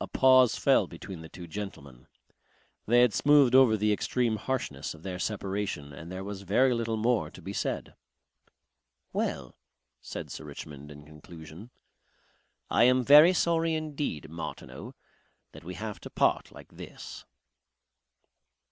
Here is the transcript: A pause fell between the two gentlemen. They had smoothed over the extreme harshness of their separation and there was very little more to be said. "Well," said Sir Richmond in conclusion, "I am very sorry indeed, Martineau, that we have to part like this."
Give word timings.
A 0.00 0.08
pause 0.08 0.56
fell 0.56 0.88
between 0.88 1.20
the 1.20 1.28
two 1.28 1.46
gentlemen. 1.46 2.08
They 2.86 3.02
had 3.02 3.14
smoothed 3.14 3.54
over 3.54 3.76
the 3.76 3.92
extreme 3.92 4.38
harshness 4.38 4.92
of 4.92 5.04
their 5.04 5.20
separation 5.20 5.92
and 5.92 6.10
there 6.10 6.24
was 6.24 6.42
very 6.42 6.74
little 6.74 6.96
more 6.96 7.30
to 7.30 7.40
be 7.40 7.52
said. 7.52 7.94
"Well," 9.12 9.56
said 10.00 10.32
Sir 10.32 10.42
Richmond 10.42 10.90
in 10.90 11.04
conclusion, 11.04 11.70
"I 12.70 12.82
am 12.90 13.04
very 13.04 13.32
sorry 13.32 13.74
indeed, 13.74 14.28
Martineau, 14.28 14.96
that 15.52 15.62
we 15.62 15.74
have 15.74 16.00
to 16.00 16.10
part 16.10 16.50
like 16.50 16.72
this." 16.72 17.24